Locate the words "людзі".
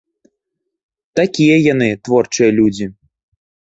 2.61-2.85